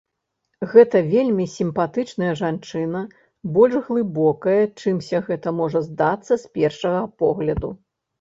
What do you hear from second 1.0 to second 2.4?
вельмі сімпатычная